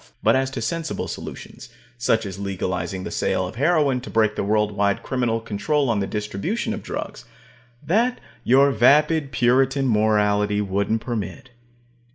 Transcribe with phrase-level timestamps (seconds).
[0.23, 4.43] But as to sensible solutions, such as legalizing the sale of heroin to break the
[4.43, 7.23] world wide criminal control on the distribution of drugs
[7.85, 11.51] that your vapid Puritan morality wouldn't permit.